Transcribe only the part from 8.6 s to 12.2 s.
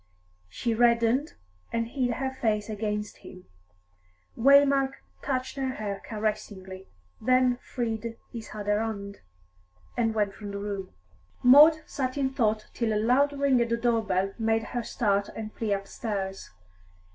hand, and went from the room. Maud sat